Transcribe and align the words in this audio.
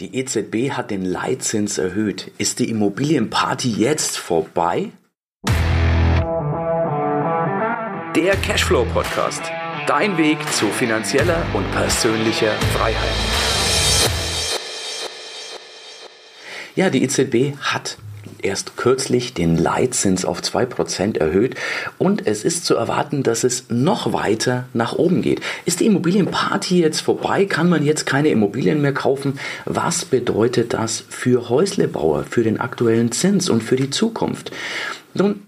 Die 0.00 0.16
EZB 0.16 0.70
hat 0.70 0.90
den 0.90 1.04
Leitzins 1.04 1.76
erhöht. 1.76 2.32
Ist 2.38 2.58
die 2.58 2.70
Immobilienparty 2.70 3.68
jetzt 3.70 4.16
vorbei? 4.16 4.92
Der 8.16 8.34
Cashflow 8.36 8.86
Podcast. 8.94 9.42
Dein 9.86 10.16
Weg 10.16 10.38
zu 10.54 10.68
finanzieller 10.68 11.44
und 11.52 11.70
persönlicher 11.72 12.52
Freiheit. 12.72 13.10
Ja, 16.74 16.88
die 16.88 17.02
EZB 17.02 17.58
hat 17.60 17.98
erst 18.44 18.76
kürzlich 18.76 19.34
den 19.34 19.56
Leitzins 19.56 20.24
auf 20.24 20.40
2% 20.40 21.18
erhöht 21.18 21.54
und 21.98 22.26
es 22.26 22.44
ist 22.44 22.64
zu 22.64 22.74
erwarten, 22.74 23.22
dass 23.22 23.44
es 23.44 23.66
noch 23.68 24.12
weiter 24.12 24.66
nach 24.72 24.94
oben 24.94 25.22
geht. 25.22 25.40
Ist 25.64 25.80
die 25.80 25.86
Immobilienparty 25.86 26.80
jetzt 26.80 27.00
vorbei? 27.00 27.46
Kann 27.46 27.68
man 27.68 27.84
jetzt 27.84 28.06
keine 28.06 28.28
Immobilien 28.28 28.80
mehr 28.80 28.94
kaufen? 28.94 29.38
Was 29.64 30.04
bedeutet 30.04 30.74
das 30.74 31.04
für 31.08 31.48
Häuslebauer, 31.48 32.24
für 32.24 32.42
den 32.42 32.60
aktuellen 32.60 33.12
Zins 33.12 33.48
und 33.48 33.62
für 33.62 33.76
die 33.76 33.90
Zukunft? 33.90 34.50
Nun, 35.14 35.42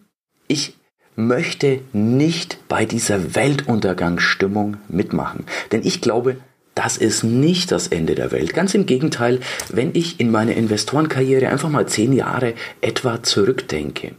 ich 0.48 0.74
möchte 1.14 1.80
nicht 1.92 2.59
bei 2.69 2.84
dieser 2.84 3.34
Weltuntergangsstimmung 3.34 4.78
mitmachen, 4.88 5.45
denn 5.70 5.83
ich 5.84 6.00
glaube, 6.00 6.36
das 6.82 6.96
ist 6.96 7.22
nicht 7.22 7.70
das 7.70 7.86
Ende 7.86 8.16
der 8.16 8.32
Welt. 8.32 8.54
Ganz 8.54 8.74
im 8.74 8.86
Gegenteil, 8.86 9.38
wenn 9.68 9.91
ich 9.95 10.18
in 10.18 10.32
meiner 10.32 10.54
Investorenkarriere 10.54 11.48
einfach 11.48 11.68
mal 11.68 11.86
zehn 11.86 12.12
Jahre 12.12 12.55
etwa 12.80 13.22
zurückdenke. 13.22 14.16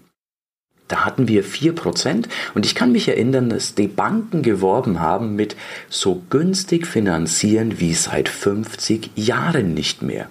Da 0.88 1.04
hatten 1.04 1.28
wir 1.28 1.44
vier 1.44 1.76
Prozent 1.76 2.30
und 2.54 2.66
ich 2.66 2.74
kann 2.74 2.94
mich 2.94 3.10
erinnern, 3.10 3.50
dass 3.50 3.76
die 3.76 3.88
Banken 3.88 4.44
geworben 4.44 5.02
haben 5.02 5.36
mit 5.36 5.58
so 5.90 6.24
günstig 6.30 6.88
finanzieren 6.88 7.82
wie 7.82 7.94
seit 7.94 8.30
50 8.30 9.12
Jahren 9.16 9.74
nicht 9.74 10.02
mehr. 10.02 10.30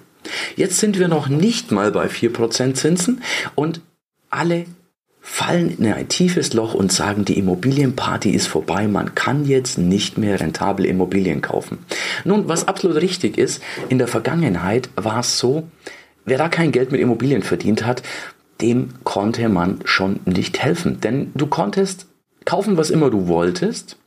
Jetzt 0.55 0.79
sind 0.79 0.97
wir 0.97 1.09
noch 1.09 1.27
nicht 1.27 1.71
mal 1.71 1.91
bei 1.91 2.09
vier 2.09 2.33
Prozent 2.33 2.77
Zinsen 2.77 3.21
und 3.53 3.81
alle 4.31 4.65
fallen 5.25 5.77
in 5.77 5.91
ein 5.91 6.09
tiefes 6.09 6.53
Loch 6.53 6.73
und 6.73 6.91
sagen, 6.91 7.23
die 7.23 7.39
Immobilienparty 7.39 8.29
ist 8.29 8.47
vorbei, 8.47 8.89
man 8.89 9.15
kann 9.15 9.45
jetzt 9.45 9.77
nicht 9.77 10.17
mehr 10.17 10.41
rentable 10.41 10.85
Immobilien 10.85 11.41
kaufen. 11.41 11.79
Nun, 12.25 12.49
was 12.49 12.67
absolut 12.67 12.97
richtig 13.01 13.37
ist, 13.37 13.63
in 13.87 13.97
der 13.97 14.09
Vergangenheit 14.09 14.89
war 14.95 15.21
es 15.21 15.39
so, 15.39 15.63
wer 16.25 16.37
da 16.37 16.49
kein 16.49 16.73
Geld 16.73 16.91
mit 16.91 16.99
Immobilien 16.99 17.41
verdient 17.41 17.85
hat, 17.85 18.03
dem 18.59 18.89
konnte 19.05 19.47
man 19.47 19.79
schon 19.85 20.19
nicht 20.25 20.61
helfen. 20.61 20.99
Denn 20.99 21.31
du 21.35 21.47
konntest 21.47 22.05
kaufen, 22.43 22.75
was 22.75 22.89
immer 22.89 23.09
du 23.09 23.27
wolltest. 23.27 23.97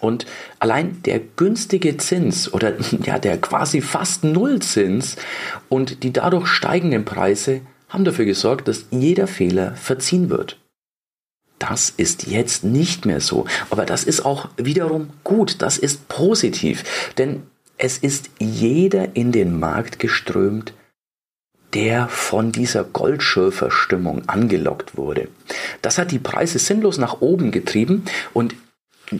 Und 0.00 0.26
allein 0.58 1.02
der 1.04 1.20
günstige 1.20 1.96
Zins 1.98 2.52
oder 2.52 2.74
ja, 3.04 3.20
der 3.20 3.40
quasi 3.40 3.80
fast 3.80 4.24
Nullzins 4.24 5.16
und 5.68 6.02
die 6.02 6.12
dadurch 6.12 6.48
steigenden 6.48 7.04
Preise 7.04 7.60
haben 7.92 8.04
dafür 8.04 8.24
gesorgt, 8.24 8.68
dass 8.68 8.86
jeder 8.90 9.26
Fehler 9.26 9.74
verziehen 9.74 10.30
wird. 10.30 10.58
Das 11.58 11.90
ist 11.90 12.26
jetzt 12.26 12.64
nicht 12.64 13.06
mehr 13.06 13.20
so. 13.20 13.44
Aber 13.70 13.84
das 13.84 14.02
ist 14.02 14.24
auch 14.24 14.48
wiederum 14.56 15.10
gut, 15.22 15.62
das 15.62 15.78
ist 15.78 16.08
positiv, 16.08 17.12
denn 17.18 17.42
es 17.76 17.98
ist 17.98 18.30
jeder 18.38 19.14
in 19.14 19.30
den 19.30 19.60
Markt 19.60 19.98
geströmt, 19.98 20.72
der 21.74 22.08
von 22.08 22.52
dieser 22.52 22.84
Goldschürferstimmung 22.84 24.28
angelockt 24.28 24.96
wurde. 24.96 25.28
Das 25.82 25.98
hat 25.98 26.10
die 26.10 26.18
Preise 26.18 26.58
sinnlos 26.58 26.98
nach 26.98 27.20
oben 27.20 27.50
getrieben 27.50 28.04
und 28.32 28.54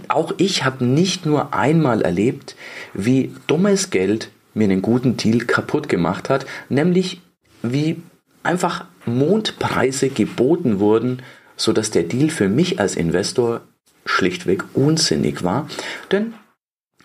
auch 0.08 0.32
ich 0.38 0.64
habe 0.64 0.84
nicht 0.84 1.26
nur 1.26 1.54
einmal 1.54 2.02
erlebt, 2.02 2.56
wie 2.94 3.34
dummes 3.46 3.90
Geld 3.90 4.30
mir 4.54 4.64
einen 4.64 4.82
guten 4.82 5.16
Deal 5.16 5.40
kaputt 5.40 5.88
gemacht 5.88 6.28
hat, 6.28 6.46
nämlich 6.68 7.20
wie 7.62 8.02
einfach 8.42 8.86
Mondpreise 9.06 10.08
geboten 10.08 10.80
wurden, 10.80 11.22
sodass 11.56 11.90
der 11.90 12.04
Deal 12.04 12.30
für 12.30 12.48
mich 12.48 12.80
als 12.80 12.96
Investor 12.96 13.62
schlichtweg 14.04 14.64
unsinnig 14.74 15.42
war. 15.44 15.68
Denn 16.10 16.34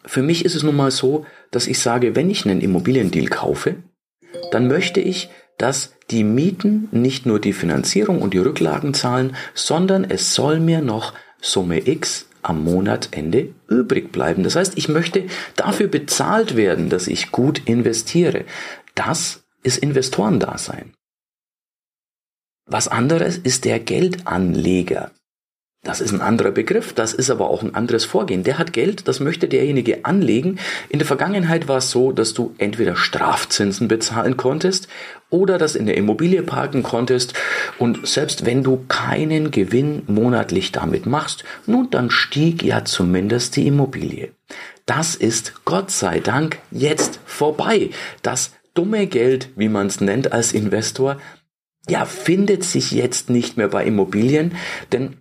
für 0.06 0.22
mich 0.22 0.46
ist 0.46 0.56
es 0.56 0.64
nun 0.64 0.76
mal 0.76 0.92
so, 0.92 1.26
dass 1.52 1.68
ich 1.68 1.80
sage, 1.80 2.16
wenn 2.16 2.30
ich 2.30 2.46
einen 2.46 2.62
Immobiliendeal 2.62 3.28
kaufe, 3.28 3.76
dann 4.52 4.68
möchte 4.68 5.00
ich, 5.00 5.30
dass 5.58 5.94
die 6.12 6.24
Mieten 6.24 6.88
nicht 6.92 7.26
nur 7.26 7.40
die 7.40 7.54
Finanzierung 7.54 8.22
und 8.22 8.34
die 8.34 8.40
Rücklagen 8.40 8.94
zahlen, 8.94 9.36
sondern 9.54 10.04
es 10.06 10.34
soll 10.34 10.60
mir 10.60 10.82
noch 10.82 11.14
Summe 11.42 11.88
X 11.88 12.28
am 12.42 12.64
Monatsende 12.64 13.54
übrig 13.68 14.12
bleiben. 14.12 14.44
Das 14.44 14.56
heißt, 14.56 14.78
ich 14.78 14.88
möchte 14.88 15.26
dafür 15.56 15.88
bezahlt 15.88 16.56
werden, 16.56 16.90
dass 16.90 17.08
ich 17.08 17.32
gut 17.32 17.62
investiere. 17.66 18.46
Das 18.96 19.44
ist 19.64 19.78
Investorendasein. 19.78 20.94
Was 22.70 22.90
anderes 22.90 23.38
ist 23.38 23.64
der 23.64 23.80
Geldanleger. 23.80 25.12
Das 25.84 26.02
ist 26.02 26.12
ein 26.12 26.20
anderer 26.20 26.52
Begriff, 26.52 26.92
das 26.92 27.14
ist 27.14 27.30
aber 27.30 27.50
auch 27.50 27.64
ein 27.64 27.74
anderes 27.74 28.04
Vorgehen. 28.04 28.44
Der 28.44 28.60
hat 28.60 28.74
Geld, 28.74 29.08
das 29.08 29.22
möchte 29.22 29.48
derjenige 29.48 30.04
anlegen. 30.04 30.60
In 30.90 31.00
der 31.00 31.08
Vergangenheit 31.08 31.70
war 31.70 31.78
es 31.78 31.92
so, 31.92 32.12
dass 32.12 32.34
du 32.34 32.54
entweder 32.58 32.98
Strafzinsen 32.98 33.88
bezahlen 33.88 34.36
konntest 34.36 34.90
oder 35.30 35.58
das 35.58 35.76
in 35.76 35.86
der 35.86 35.96
Immobilie 35.96 36.44
parken 36.44 36.84
konntest. 36.84 37.36
Und 37.78 38.06
selbst 38.06 38.46
wenn 38.46 38.64
du 38.64 38.84
keinen 38.90 39.50
Gewinn 39.52 40.02
monatlich 40.08 40.74
damit 40.74 41.06
machst, 41.06 41.46
nun 41.68 41.90
dann 41.90 42.10
stieg 42.10 42.64
ja 42.64 42.84
zumindest 42.84 43.56
die 43.56 43.68
Immobilie. 43.68 44.34
Das 44.86 45.16
ist 45.16 45.64
Gott 45.64 45.90
sei 45.90 46.20
Dank 46.20 46.58
jetzt 46.70 47.22
vorbei. 47.26 47.92
Das 48.24 48.52
dumme 48.74 49.08
Geld, 49.08 49.50
wie 49.56 49.70
man 49.70 49.88
es 49.88 50.02
nennt 50.02 50.34
als 50.34 50.52
Investor, 50.52 51.18
ja, 51.90 52.06
findet 52.06 52.64
sich 52.64 52.92
jetzt 52.92 53.30
nicht 53.30 53.58
mehr 53.58 53.70
bei 53.70 53.86
Immobilien, 53.86 54.54
denn 54.92 55.18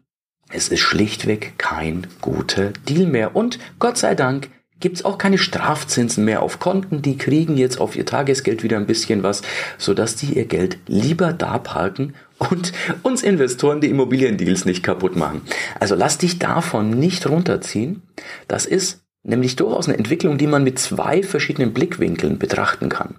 es 0.50 0.68
ist 0.68 0.80
schlichtweg 0.80 1.54
kein 1.58 2.06
guter 2.20 2.70
Deal 2.88 3.06
mehr. 3.06 3.34
Und 3.34 3.58
Gott 3.78 3.98
sei 3.98 4.14
Dank 4.14 4.48
gibt's 4.78 5.04
auch 5.04 5.18
keine 5.18 5.38
Strafzinsen 5.38 6.24
mehr 6.24 6.42
auf 6.42 6.58
Konten. 6.58 7.02
Die 7.02 7.16
kriegen 7.16 7.56
jetzt 7.56 7.80
auf 7.80 7.96
ihr 7.96 8.06
Tagesgeld 8.06 8.62
wieder 8.62 8.76
ein 8.76 8.86
bisschen 8.86 9.22
was, 9.22 9.42
sodass 9.78 10.16
die 10.16 10.34
ihr 10.34 10.44
Geld 10.44 10.78
lieber 10.86 11.32
da 11.32 11.58
parken 11.58 12.14
und 12.38 12.72
uns 13.02 13.22
Investoren 13.22 13.80
die 13.80 13.90
Immobiliendeals 13.90 14.64
nicht 14.64 14.82
kaputt 14.82 15.16
machen. 15.16 15.42
Also 15.80 15.94
lass 15.94 16.18
dich 16.18 16.38
davon 16.38 16.90
nicht 16.90 17.28
runterziehen. 17.28 18.02
Das 18.48 18.66
ist 18.66 19.02
nämlich 19.22 19.56
durchaus 19.56 19.88
eine 19.88 19.98
Entwicklung, 19.98 20.38
die 20.38 20.46
man 20.46 20.62
mit 20.62 20.78
zwei 20.78 21.22
verschiedenen 21.22 21.72
Blickwinkeln 21.72 22.38
betrachten 22.38 22.88
kann. 22.88 23.16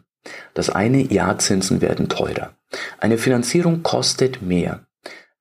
Das 0.54 0.70
eine, 0.70 1.02
ja, 1.12 1.38
Zinsen 1.38 1.82
werden 1.82 2.10
teurer. 2.10 2.57
Eine 3.00 3.18
Finanzierung 3.18 3.84
kostet 3.84 4.42
mehr. 4.42 4.86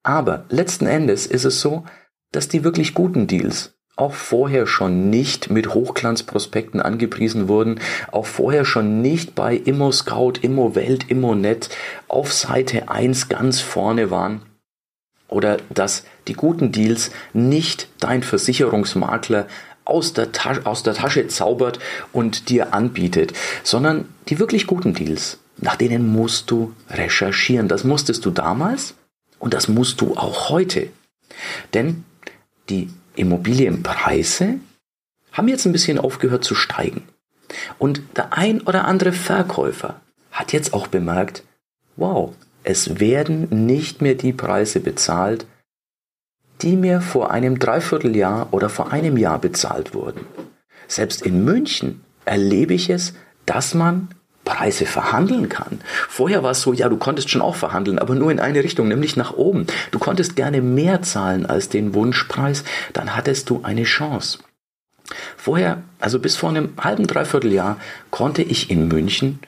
Aber 0.02 0.44
letzten 0.48 0.86
Endes 0.86 1.26
ist 1.26 1.44
es 1.44 1.60
so, 1.60 1.84
dass 2.32 2.48
die 2.48 2.64
wirklich 2.64 2.94
guten 2.94 3.26
Deals 3.26 3.76
auch 3.96 4.12
vorher 4.12 4.66
schon 4.66 5.08
nicht 5.08 5.50
mit 5.50 5.72
Hochglanzprospekten 5.72 6.80
angepriesen 6.80 7.48
wurden, 7.48 7.80
auch 8.12 8.26
vorher 8.26 8.66
schon 8.66 9.00
nicht 9.00 9.34
bei 9.34 9.56
Immo 9.56 9.90
Scout, 9.90 10.34
Immo 10.42 10.74
Welt, 10.74 11.06
Immo 11.08 11.34
Net 11.34 11.70
auf 12.06 12.32
Seite 12.32 12.90
1 12.90 13.30
ganz 13.30 13.60
vorne 13.60 14.10
waren 14.10 14.42
oder 15.28 15.56
dass 15.70 16.04
die 16.28 16.34
guten 16.34 16.72
Deals 16.72 17.10
nicht 17.32 17.88
dein 17.98 18.22
Versicherungsmakler 18.22 19.48
aus 19.84 20.12
der, 20.12 20.28
aus 20.64 20.82
der 20.82 20.94
Tasche 20.94 21.26
zaubert 21.28 21.78
und 22.12 22.50
dir 22.50 22.74
anbietet, 22.74 23.32
sondern 23.62 24.08
die 24.28 24.38
wirklich 24.38 24.66
guten 24.66 24.94
Deals, 24.94 25.38
nach 25.58 25.76
denen 25.76 26.06
musst 26.06 26.50
du 26.50 26.74
recherchieren. 26.90 27.68
Das 27.68 27.84
musstest 27.84 28.24
du 28.24 28.30
damals 28.30 28.94
und 29.38 29.54
das 29.54 29.68
musst 29.68 30.00
du 30.00 30.16
auch 30.16 30.50
heute. 30.50 30.88
Denn 31.74 32.04
die 32.68 32.90
Immobilienpreise 33.14 34.58
haben 35.32 35.48
jetzt 35.48 35.66
ein 35.66 35.72
bisschen 35.72 35.98
aufgehört 35.98 36.44
zu 36.44 36.54
steigen. 36.54 37.04
Und 37.78 38.02
der 38.16 38.32
ein 38.32 38.60
oder 38.62 38.86
andere 38.86 39.12
Verkäufer 39.12 40.00
hat 40.30 40.52
jetzt 40.52 40.74
auch 40.74 40.86
bemerkt, 40.86 41.44
wow, 41.96 42.34
es 42.64 42.98
werden 42.98 43.66
nicht 43.66 44.02
mehr 44.02 44.14
die 44.14 44.32
Preise 44.32 44.80
bezahlt, 44.80 45.46
die 46.62 46.76
mir 46.76 47.00
vor 47.00 47.30
einem 47.30 47.58
Dreivierteljahr 47.58 48.48
oder 48.50 48.68
vor 48.68 48.92
einem 48.92 49.16
Jahr 49.16 49.38
bezahlt 49.38 49.94
wurden. 49.94 50.26
Selbst 50.88 51.22
in 51.22 51.44
München 51.44 52.02
erlebe 52.24 52.74
ich 52.74 52.90
es, 52.90 53.14
dass 53.44 53.74
man 53.74 54.08
Preise 54.46 54.86
verhandeln 54.86 55.50
kann. 55.50 55.80
Vorher 56.08 56.42
war 56.42 56.52
es 56.52 56.62
so, 56.62 56.72
ja, 56.72 56.88
du 56.88 56.96
konntest 56.96 57.28
schon 57.28 57.42
auch 57.42 57.56
verhandeln, 57.56 57.98
aber 57.98 58.14
nur 58.14 58.30
in 58.30 58.40
eine 58.40 58.64
Richtung, 58.64 58.88
nämlich 58.88 59.16
nach 59.16 59.34
oben. 59.34 59.66
Du 59.90 59.98
konntest 59.98 60.36
gerne 60.36 60.62
mehr 60.62 61.02
zahlen 61.02 61.44
als 61.44 61.68
den 61.68 61.92
Wunschpreis, 61.92 62.64
dann 62.94 63.14
hattest 63.14 63.50
du 63.50 63.60
eine 63.64 63.82
Chance. 63.82 64.38
Vorher, 65.36 65.82
also 65.98 66.18
bis 66.18 66.36
vor 66.36 66.48
einem 66.48 66.70
halben, 66.80 67.06
dreiviertel 67.06 67.52
Jahr, 67.52 67.78
konnte 68.10 68.42
ich 68.42 68.70
in 68.70 68.88
München 68.88 69.40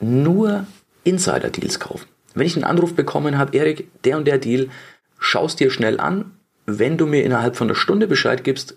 nur 0.00 0.64
Insider-Deals 1.04 1.78
kaufen. 1.78 2.06
Wenn 2.34 2.46
ich 2.46 2.56
einen 2.56 2.64
Anruf 2.64 2.94
bekommen 2.94 3.38
habe, 3.38 3.56
Erik, 3.56 3.88
der 4.04 4.16
und 4.16 4.26
der 4.26 4.38
Deal, 4.38 4.68
schaust 5.18 5.60
dir 5.60 5.70
schnell 5.70 6.00
an, 6.00 6.32
wenn 6.66 6.96
du 6.96 7.06
mir 7.06 7.24
innerhalb 7.24 7.56
von 7.56 7.68
einer 7.68 7.76
Stunde 7.76 8.06
Bescheid 8.06 8.44
gibst, 8.44 8.76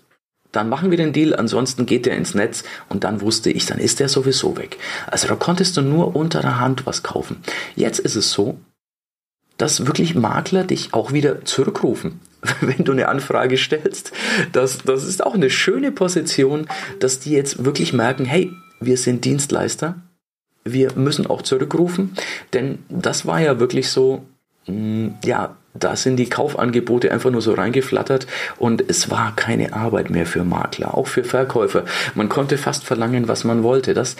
dann 0.52 0.68
machen 0.68 0.90
wir 0.90 0.98
den 0.98 1.12
Deal, 1.12 1.34
ansonsten 1.34 1.86
geht 1.86 2.06
der 2.06 2.16
ins 2.16 2.34
Netz 2.34 2.64
und 2.88 3.04
dann 3.04 3.20
wusste 3.20 3.50
ich, 3.50 3.66
dann 3.66 3.78
ist 3.78 4.00
der 4.00 4.08
sowieso 4.08 4.56
weg. 4.56 4.78
Also 5.06 5.28
da 5.28 5.36
konntest 5.36 5.76
du 5.76 5.82
nur 5.82 6.16
unter 6.16 6.40
der 6.40 6.60
Hand 6.60 6.86
was 6.86 7.02
kaufen. 7.02 7.36
Jetzt 7.76 8.00
ist 8.00 8.16
es 8.16 8.32
so, 8.32 8.58
dass 9.58 9.86
wirklich 9.86 10.14
Makler 10.14 10.64
dich 10.64 10.94
auch 10.94 11.12
wieder 11.12 11.44
zurückrufen, 11.44 12.20
wenn 12.60 12.84
du 12.84 12.92
eine 12.92 13.08
Anfrage 13.08 13.58
stellst. 13.58 14.12
Das, 14.52 14.78
das 14.78 15.04
ist 15.04 15.24
auch 15.24 15.34
eine 15.34 15.50
schöne 15.50 15.92
Position, 15.92 16.66
dass 16.98 17.20
die 17.20 17.32
jetzt 17.32 17.64
wirklich 17.64 17.92
merken, 17.92 18.24
hey, 18.24 18.50
wir 18.80 18.96
sind 18.96 19.24
Dienstleister, 19.24 19.96
wir 20.64 20.94
müssen 20.94 21.26
auch 21.26 21.42
zurückrufen, 21.42 22.14
denn 22.52 22.78
das 22.88 23.26
war 23.26 23.40
ja 23.40 23.60
wirklich 23.60 23.90
so, 23.90 24.24
mm, 24.66 25.08
ja, 25.24 25.56
da 25.74 25.94
sind 25.94 26.16
die 26.16 26.28
Kaufangebote 26.28 27.12
einfach 27.12 27.30
nur 27.30 27.42
so 27.42 27.52
reingeflattert 27.52 28.26
und 28.58 28.82
es 28.88 29.10
war 29.10 29.34
keine 29.36 29.72
Arbeit 29.72 30.10
mehr 30.10 30.26
für 30.26 30.42
Makler, 30.44 30.96
auch 30.96 31.06
für 31.06 31.22
Verkäufer. 31.22 31.84
Man 32.14 32.28
konnte 32.28 32.58
fast 32.58 32.84
verlangen, 32.84 33.28
was 33.28 33.44
man 33.44 33.62
wollte. 33.62 33.94
Das 33.94 34.16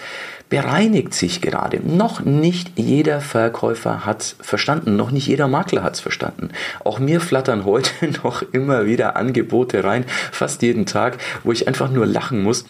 bereinigt 0.49 1.13
sich 1.13 1.41
gerade. 1.41 1.79
Noch 1.83 2.21
nicht 2.21 2.77
jeder 2.77 3.19
Verkäufer 3.19 4.05
hat's 4.05 4.35
verstanden, 4.39 4.95
noch 4.95 5.11
nicht 5.11 5.27
jeder 5.27 5.47
Makler 5.47 5.83
hat's 5.83 5.99
verstanden. 5.99 6.49
Auch 6.83 6.99
mir 6.99 7.19
flattern 7.19 7.65
heute 7.65 7.91
noch 8.23 8.43
immer 8.53 8.85
wieder 8.85 9.17
Angebote 9.17 9.83
rein, 9.83 10.05
fast 10.31 10.61
jeden 10.61 10.85
Tag, 10.85 11.17
wo 11.43 11.51
ich 11.51 11.67
einfach 11.67 11.91
nur 11.91 12.05
lachen 12.05 12.41
muss 12.43 12.65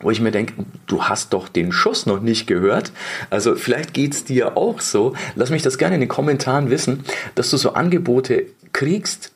wo 0.00 0.10
ich 0.10 0.20
mir 0.20 0.30
denke, 0.30 0.54
du 0.86 1.04
hast 1.04 1.32
doch 1.32 1.48
den 1.48 1.72
Schuss 1.72 2.06
noch 2.06 2.20
nicht 2.20 2.46
gehört. 2.46 2.92
Also 3.30 3.56
vielleicht 3.56 3.94
geht's 3.94 4.24
dir 4.24 4.56
auch 4.56 4.80
so. 4.80 5.14
Lass 5.34 5.50
mich 5.50 5.62
das 5.62 5.78
gerne 5.78 5.96
in 5.96 6.00
den 6.00 6.08
Kommentaren 6.08 6.70
wissen, 6.70 7.04
dass 7.34 7.50
du 7.50 7.56
so 7.56 7.72
Angebote 7.72 8.46
kriegst, 8.72 9.32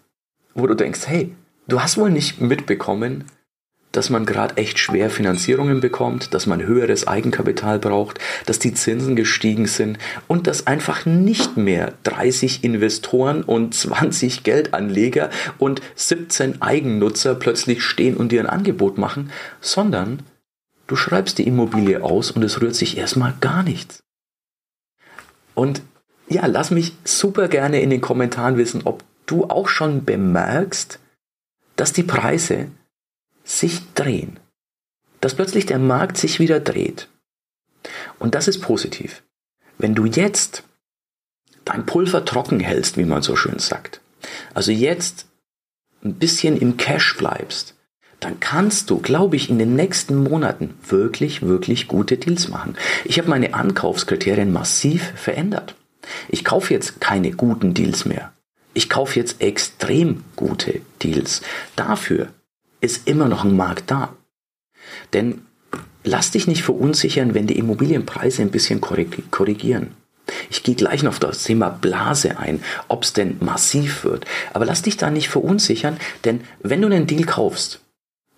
wo 0.54 0.66
du 0.66 0.74
denkst, 0.74 1.00
hey, 1.06 1.34
du 1.66 1.80
hast 1.80 1.98
wohl 1.98 2.10
nicht 2.10 2.40
mitbekommen, 2.40 3.24
dass 3.90 4.08
man 4.08 4.24
gerade 4.24 4.56
echt 4.56 4.78
schwer 4.78 5.10
Finanzierungen 5.10 5.80
bekommt, 5.80 6.32
dass 6.32 6.46
man 6.46 6.62
höheres 6.62 7.06
Eigenkapital 7.06 7.78
braucht, 7.78 8.18
dass 8.46 8.58
die 8.58 8.72
Zinsen 8.72 9.16
gestiegen 9.16 9.66
sind 9.66 9.98
und 10.28 10.46
dass 10.46 10.66
einfach 10.66 11.04
nicht 11.04 11.58
mehr 11.58 11.92
30 12.04 12.64
Investoren 12.64 13.42
und 13.42 13.74
20 13.74 14.44
Geldanleger 14.44 15.28
und 15.58 15.82
17 15.94 16.62
Eigennutzer 16.62 17.34
plötzlich 17.34 17.82
stehen 17.82 18.16
und 18.16 18.32
dir 18.32 18.40
ein 18.40 18.46
Angebot 18.46 18.96
machen, 18.96 19.30
sondern 19.60 20.22
Du 20.86 20.96
schreibst 20.96 21.38
die 21.38 21.46
Immobilie 21.46 22.02
aus 22.02 22.30
und 22.30 22.42
es 22.42 22.60
rührt 22.60 22.74
sich 22.74 22.96
erstmal 22.96 23.34
gar 23.40 23.62
nichts. 23.62 24.02
Und 25.54 25.82
ja, 26.28 26.46
lass 26.46 26.70
mich 26.70 26.92
super 27.04 27.48
gerne 27.48 27.80
in 27.80 27.90
den 27.90 28.00
Kommentaren 28.00 28.56
wissen, 28.56 28.82
ob 28.84 29.04
du 29.26 29.44
auch 29.44 29.68
schon 29.68 30.04
bemerkst, 30.04 30.98
dass 31.76 31.92
die 31.92 32.02
Preise 32.02 32.68
sich 33.44 33.92
drehen. 33.94 34.38
Dass 35.20 35.34
plötzlich 35.34 35.66
der 35.66 35.78
Markt 35.78 36.16
sich 36.16 36.40
wieder 36.40 36.60
dreht. 36.60 37.08
Und 38.18 38.34
das 38.34 38.48
ist 38.48 38.60
positiv. 38.60 39.22
Wenn 39.78 39.94
du 39.94 40.06
jetzt 40.06 40.64
dein 41.64 41.86
Pulver 41.86 42.24
trocken 42.24 42.60
hältst, 42.60 42.96
wie 42.96 43.04
man 43.04 43.22
so 43.22 43.36
schön 43.36 43.58
sagt, 43.58 44.00
also 44.54 44.72
jetzt 44.72 45.26
ein 46.04 46.14
bisschen 46.14 46.56
im 46.56 46.76
Cash 46.76 47.16
bleibst, 47.16 47.74
dann 48.22 48.38
kannst 48.38 48.88
du, 48.90 48.98
glaube 48.98 49.36
ich, 49.36 49.50
in 49.50 49.58
den 49.58 49.74
nächsten 49.74 50.16
Monaten 50.16 50.74
wirklich, 50.86 51.42
wirklich 51.42 51.88
gute 51.88 52.16
Deals 52.16 52.48
machen. 52.48 52.76
Ich 53.04 53.18
habe 53.18 53.28
meine 53.28 53.54
Ankaufskriterien 53.54 54.52
massiv 54.52 55.12
verändert. 55.16 55.74
Ich 56.28 56.44
kaufe 56.44 56.72
jetzt 56.72 57.00
keine 57.00 57.32
guten 57.32 57.74
Deals 57.74 58.04
mehr. 58.04 58.32
Ich 58.74 58.88
kaufe 58.88 59.18
jetzt 59.18 59.42
extrem 59.42 60.24
gute 60.36 60.80
Deals. 61.02 61.42
Dafür 61.76 62.28
ist 62.80 63.08
immer 63.08 63.28
noch 63.28 63.44
ein 63.44 63.56
Markt 63.56 63.90
da. 63.90 64.14
Denn 65.12 65.42
lass 66.04 66.30
dich 66.30 66.46
nicht 66.46 66.62
verunsichern, 66.62 67.34
wenn 67.34 67.46
die 67.46 67.58
Immobilienpreise 67.58 68.42
ein 68.42 68.50
bisschen 68.50 68.80
korrigieren. 68.80 69.94
Ich 70.48 70.62
gehe 70.62 70.74
gleich 70.76 71.02
noch 71.02 71.12
auf 71.12 71.18
das 71.18 71.42
Thema 71.42 71.68
Blase 71.68 72.38
ein, 72.38 72.62
ob 72.88 73.02
es 73.02 73.12
denn 73.12 73.36
massiv 73.40 74.04
wird. 74.04 74.24
Aber 74.52 74.64
lass 74.64 74.82
dich 74.82 74.96
da 74.96 75.10
nicht 75.10 75.28
verunsichern, 75.28 75.96
denn 76.24 76.42
wenn 76.62 76.80
du 76.80 76.86
einen 76.86 77.06
Deal 77.06 77.24
kaufst, 77.24 77.81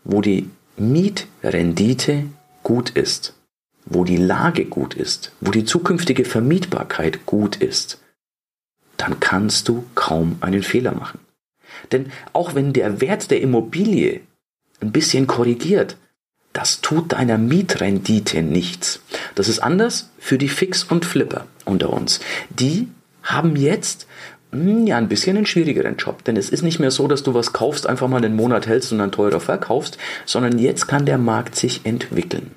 wo 0.05 0.21
die 0.21 0.51
Mietrendite 0.77 2.25
gut 2.63 2.91
ist, 2.91 3.35
wo 3.87 4.05
die 4.05 4.17
Lage 4.17 4.65
gut 4.65 4.95
ist, 4.95 5.33
wo 5.41 5.51
die 5.51 5.65
zukünftige 5.65 6.25
Vermietbarkeit 6.25 7.27
gut 7.27 7.57
ist, 7.57 8.01
dann 8.97 9.21
kannst 9.21 9.69
du 9.69 9.85
kaum 9.95 10.37
einen 10.41 10.63
Fehler 10.63 10.95
machen. 10.95 11.21
Denn 11.93 12.13
auch 12.33 12.55
wenn 12.55 12.73
der 12.73 13.01
Wert 13.01 13.31
der 13.31 13.41
Immobilie 13.41 14.21
ein 14.81 14.93
bisschen 14.93 15.27
korrigiert, 15.27 15.97
das 16.53 16.81
tut 16.81 17.13
deiner 17.13 17.37
Mietrendite 17.37 18.43
nichts. 18.43 19.01
Das 19.35 19.49
ist 19.49 19.59
anders 19.59 20.11
für 20.19 20.39
die 20.39 20.49
Fix- 20.49 20.85
und 20.85 21.05
Flipper 21.05 21.47
unter 21.65 21.93
uns. 21.93 22.21
Die 22.49 22.89
haben 23.23 23.57
jetzt 23.57 24.07
ja, 24.87 24.97
ein 24.97 25.09
bisschen 25.09 25.37
einen 25.37 25.47
schwierigeren 25.47 25.97
Job. 25.97 26.25
Denn 26.25 26.37
es 26.37 26.51
ist 26.51 26.63
nicht 26.63 26.79
mehr 26.79 26.91
so, 26.91 27.09
dass 27.09 27.23
du 27.23 27.35
was 27.35 27.53
kaufst, 27.53 27.87
einfach 27.87 28.09
mal 28.09 28.19
einen 28.19 28.37
Monat 28.37 28.67
hältst 28.67 28.93
und 28.93 28.99
dann 28.99 29.13
teurer 29.13 29.41
verkaufst, 29.41 29.99
sondern 30.27 30.59
jetzt 30.59 30.87
kann 30.87 31.07
der 31.07 31.19
Markt 31.19 31.57
sich 31.57 31.85
entwickeln. 31.85 32.53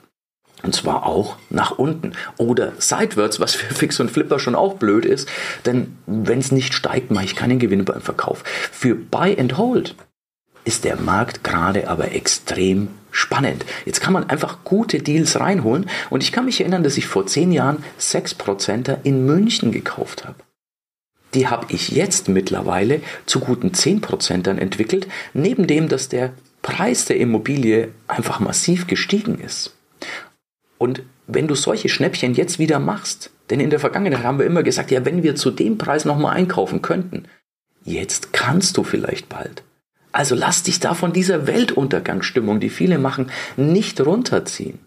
Und 0.64 0.74
zwar 0.74 1.06
auch 1.06 1.38
nach 1.50 1.78
unten 1.78 2.14
oder 2.38 2.74
seitwärts, 2.80 3.40
was 3.40 3.54
für 3.54 3.74
Fix 3.74 4.00
und 4.00 4.10
Flipper 4.10 4.40
schon 4.40 4.56
auch 4.56 4.76
blöd 4.76 5.06
ist. 5.06 5.30
Denn 5.66 5.98
wenn 6.08 6.40
es 6.40 6.52
nicht 6.52 6.74
steigt, 6.74 7.12
mache 7.12 7.26
ich 7.26 7.36
keinen 7.36 7.60
Gewinn 7.60 7.86
beim 7.86 8.02
Verkauf. 8.02 8.44
Für 8.46 8.96
Buy 8.96 9.38
and 9.40 9.58
Hold 9.58 9.96
ist 10.66 10.84
der 10.84 10.98
Markt 10.98 11.44
gerade 11.44 11.88
aber 11.88 12.12
extrem 12.12 12.90
spannend. 13.12 13.66
Jetzt 13.86 14.02
kann 14.02 14.14
man 14.14 14.30
einfach 14.30 14.64
gute 14.64 15.00
Deals 15.00 15.40
reinholen. 15.40 15.90
Und 16.10 16.24
ich 16.24 16.32
kann 16.32 16.46
mich 16.46 16.60
erinnern, 16.60 16.84
dass 16.84 16.98
ich 16.98 17.08
vor 17.08 17.28
zehn 17.28 17.52
Jahren 17.52 17.84
6% 18.00 18.98
in 19.04 19.26
München 19.26 19.72
gekauft 19.72 20.26
habe 20.26 20.47
die 21.34 21.48
habe 21.48 21.66
ich 21.70 21.90
jetzt 21.90 22.30
mittlerweile 22.30 23.02
zu 23.26 23.40
guten 23.40 23.70
10% 23.70 24.44
dann 24.44 24.58
entwickelt, 24.58 25.08
neben 25.34 25.68
dem, 25.68 25.90
dass 25.90 26.10
der 26.10 26.34
Preis 26.62 27.06
der 27.06 27.18
Immobilie 27.18 27.90
einfach 28.08 28.40
massiv 28.40 28.88
gestiegen 28.88 29.40
ist. 29.40 29.76
Und 30.78 31.04
wenn 31.28 31.48
du 31.48 31.56
solche 31.56 31.90
Schnäppchen 31.90 32.34
jetzt 32.34 32.60
wieder 32.60 32.80
machst, 32.80 33.32
denn 33.50 33.60
in 33.60 33.70
der 33.70 33.80
Vergangenheit 33.80 34.24
haben 34.24 34.40
wir 34.40 34.46
immer 34.46 34.64
gesagt, 34.64 34.92
ja, 34.92 35.06
wenn 35.06 35.24
wir 35.24 35.36
zu 35.36 35.52
dem 35.52 35.78
Preis 35.78 36.06
nochmal 36.06 36.36
einkaufen 36.36 36.82
könnten, 36.82 37.26
jetzt 37.84 38.34
kannst 38.34 38.78
du 38.78 38.84
vielleicht 38.84 39.30
bald. 39.30 39.64
Also 40.12 40.36
lass 40.36 40.64
dich 40.64 40.80
da 40.80 40.94
von 40.94 41.14
dieser 41.14 41.48
Weltuntergangsstimmung, 41.48 42.60
die 42.60 42.70
viele 42.70 42.98
machen, 42.98 43.32
nicht 43.56 44.02
runterziehen. 44.02 44.80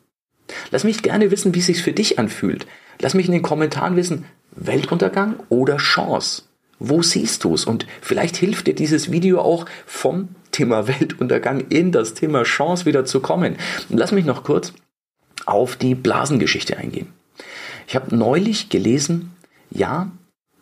Lass 0.71 0.85
mich 0.85 1.03
gerne 1.03 1.31
wissen, 1.31 1.55
wie 1.55 1.61
es 1.61 1.67
sich 1.67 1.83
für 1.83 1.93
dich 1.93 2.19
anfühlt. 2.19 2.67
Lass 3.01 3.15
mich 3.15 3.27
in 3.27 3.33
den 3.33 3.43
Kommentaren 3.43 3.97
wissen, 3.97 4.25
Weltuntergang 4.53 5.37
oder 5.49 5.77
Chance? 5.77 6.43
Wo 6.79 7.03
siehst 7.03 7.45
du 7.45 7.55
es? 7.55 7.65
Und 7.65 7.87
vielleicht 8.01 8.37
hilft 8.37 8.67
dir 8.67 8.75
dieses 8.75 9.13
Video 9.13 9.41
auch 9.41 9.67
vom 9.87 10.31
Thema 10.51 10.89
Weltuntergang 11.01 11.61
in 11.69 11.93
das 11.93 12.15
Thema 12.15 12.43
Chance 12.43 12.87
wieder 12.87 13.05
zu 13.05 13.21
kommen. 13.21 13.57
Lass 13.89 14.13
mich 14.13 14.25
noch 14.25 14.45
kurz 14.45 14.73
auf 15.47 15.77
die 15.77 15.95
Blasengeschichte 15.95 16.77
eingehen. 16.77 17.09
Ich 17.87 17.97
habe 17.97 18.15
neulich 18.15 18.69
gelesen, 18.69 19.33
ja, 19.71 20.11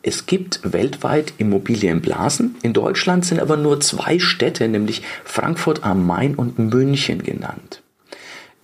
es 0.03 0.27
gibt 0.27 0.61
weltweit 0.63 1.35
Immobilienblasen. 1.39 2.57
In 2.63 2.73
Deutschland 2.73 3.25
sind 3.25 3.41
aber 3.41 3.57
nur 3.57 3.81
zwei 3.81 4.19
Städte, 4.19 4.69
nämlich 4.69 5.03
Frankfurt 5.25 5.85
am 5.85 6.07
Main 6.07 6.35
und 6.35 6.59
München 6.59 7.23
genannt, 7.23 7.83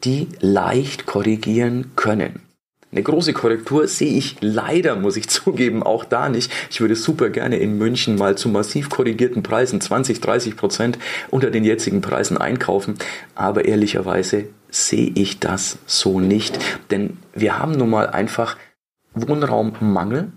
die 0.05 0.29
leicht 0.41 1.07
korrigieren 1.07 1.93
können. 1.97 2.41
Eine 2.95 3.03
große 3.03 3.33
Korrektur 3.33 3.89
sehe 3.89 4.17
ich 4.17 4.37
leider, 4.41 4.95
muss 4.95 5.17
ich 5.17 5.29
zugeben, 5.29 5.83
auch 5.83 6.05
da 6.05 6.29
nicht. 6.29 6.53
Ich 6.71 6.81
würde 6.81 6.95
super 6.95 7.29
gerne 7.31 7.57
in 7.57 7.77
München 7.77 8.15
mal 8.15 8.37
zu 8.37 8.49
massiv 8.49 8.89
korrigierten 8.89 9.43
Preisen 9.43 9.81
20, 9.81 10.21
30 10.21 10.57
Prozent 10.57 10.99
unter 11.31 11.51
den 11.51 11.65
jetzigen 11.65 12.01
Preisen 12.01 12.39
einkaufen. 12.39 12.95
Aber 13.35 13.65
ehrlicherweise 13.65 14.45
sehe 14.71 15.11
ich 15.15 15.41
das 15.41 15.79
so 15.87 16.21
nicht. 16.21 16.59
Denn 16.93 17.19
wir 17.35 17.59
haben 17.59 17.73
nun 17.73 17.91
mal 17.91 18.11
einfach 18.11 18.57
Wohnraummangel 19.15 20.31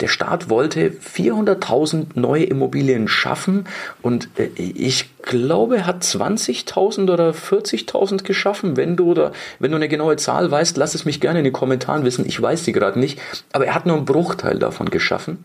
der 0.00 0.08
Staat 0.08 0.50
wollte 0.50 0.90
400.000 0.90 2.18
neue 2.18 2.44
Immobilien 2.44 3.08
schaffen 3.08 3.66
und 4.00 4.28
äh, 4.36 4.48
ich 4.56 5.16
glaube, 5.22 5.78
er 5.78 5.86
hat 5.86 6.02
20.000 6.02 7.12
oder 7.12 7.30
40.000 7.30 8.24
geschaffen. 8.24 8.76
Wenn 8.76 8.96
du, 8.96 9.10
oder, 9.10 9.32
wenn 9.58 9.70
du 9.70 9.76
eine 9.76 9.88
genaue 9.88 10.16
Zahl 10.16 10.50
weißt, 10.50 10.76
lass 10.76 10.94
es 10.94 11.04
mich 11.04 11.20
gerne 11.20 11.38
in 11.38 11.44
den 11.44 11.52
Kommentaren 11.52 12.04
wissen. 12.04 12.26
Ich 12.26 12.40
weiß 12.40 12.64
sie 12.64 12.72
gerade 12.72 12.98
nicht. 12.98 13.20
Aber 13.52 13.66
er 13.66 13.74
hat 13.74 13.86
nur 13.86 13.96
einen 13.96 14.04
Bruchteil 14.04 14.58
davon 14.58 14.90
geschaffen. 14.90 15.44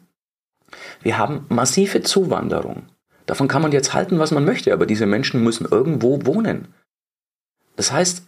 Wir 1.01 1.17
haben 1.17 1.45
massive 1.49 2.01
Zuwanderung. 2.01 2.83
Davon 3.25 3.47
kann 3.47 3.61
man 3.61 3.71
jetzt 3.71 3.93
halten, 3.93 4.19
was 4.19 4.31
man 4.31 4.45
möchte, 4.45 4.73
aber 4.73 4.85
diese 4.85 5.05
Menschen 5.05 5.43
müssen 5.43 5.67
irgendwo 5.69 6.25
wohnen. 6.25 6.69
Das 7.75 7.91
heißt, 7.91 8.23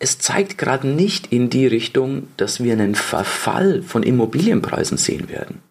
es 0.00 0.18
zeigt 0.18 0.58
gerade 0.58 0.88
nicht 0.88 1.32
in 1.32 1.50
die 1.50 1.66
Richtung, 1.66 2.26
dass 2.38 2.62
wir 2.62 2.72
einen 2.72 2.94
Verfall 2.94 3.82
von 3.82 4.02
Immobilienpreisen 4.02 4.96
sehen 4.96 5.28
werden. 5.28 5.62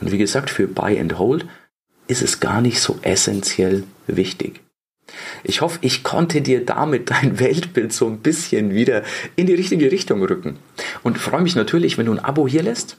Und 0.00 0.10
wie 0.10 0.18
gesagt, 0.18 0.50
für 0.50 0.66
Buy 0.66 0.98
and 0.98 1.18
Hold 1.18 1.46
ist 2.08 2.22
es 2.22 2.40
gar 2.40 2.60
nicht 2.60 2.80
so 2.80 2.98
essentiell 3.02 3.84
wichtig. 4.06 4.60
Ich 5.44 5.60
hoffe, 5.60 5.78
ich 5.82 6.02
konnte 6.02 6.42
dir 6.42 6.66
damit 6.66 7.10
dein 7.10 7.38
Weltbild 7.38 7.92
so 7.92 8.06
ein 8.06 8.18
bisschen 8.18 8.74
wieder 8.74 9.04
in 9.36 9.46
die 9.46 9.54
richtige 9.54 9.90
Richtung 9.92 10.22
rücken. 10.22 10.58
Und 11.02 11.16
freue 11.16 11.42
mich 11.42 11.54
natürlich, 11.54 11.96
wenn 11.96 12.06
du 12.06 12.12
ein 12.12 12.18
Abo 12.18 12.48
hier 12.48 12.64
lässt 12.64 12.98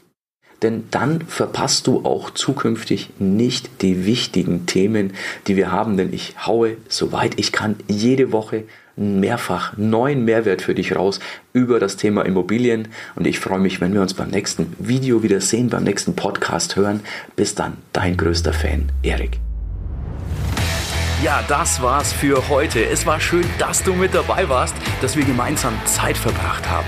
denn 0.62 0.86
dann 0.92 1.22
verpasst 1.22 1.88
du 1.88 2.06
auch 2.06 2.32
zukünftig 2.32 3.10
nicht 3.20 3.82
die 3.82 4.06
wichtigen 4.06 4.66
Themen, 4.66 5.14
die 5.48 5.56
wir 5.56 5.72
haben, 5.72 5.98
denn 5.98 6.14
ich 6.14 6.36
haue, 6.46 6.78
soweit 6.88 7.40
ich 7.40 7.52
kann, 7.52 7.78
jede 7.88 8.32
Woche 8.32 8.66
mehrfach 9.00 9.78
neuen 9.78 10.26
Mehrwert 10.26 10.62
für 10.62 10.76
dich 10.76 10.96
raus 10.96 11.20
über 11.54 11.80
das 11.80 11.96
Thema 11.96 12.26
Immobilien 12.26 12.90
und 13.16 13.26
ich 13.26 13.40
freue 13.40 13.60
mich, 13.60 13.82
wenn 13.82 13.94
wir 13.94 14.02
uns 14.02 14.14
beim 14.14 14.30
nächsten 14.30 14.76
Video 14.78 15.24
wieder 15.24 15.42
sehen, 15.42 15.70
beim 15.70 15.84
nächsten 15.84 16.16
Podcast 16.16 16.76
hören. 16.76 17.00
Bis 17.36 17.56
dann, 17.56 17.78
dein 17.94 18.18
größter 18.18 18.54
Fan, 18.54 18.92
Erik. 19.02 19.40
Ja, 21.24 21.44
das 21.48 21.82
war's 21.82 22.14
für 22.14 22.48
heute. 22.48 22.86
Es 22.86 23.06
war 23.06 23.20
schön, 23.20 23.44
dass 23.58 23.84
du 23.84 23.94
mit 23.94 24.14
dabei 24.14 24.48
warst, 24.48 24.76
dass 25.02 25.18
wir 25.18 25.26
gemeinsam 25.26 25.74
Zeit 25.86 26.18
verbracht 26.18 26.70
haben. 26.70 26.88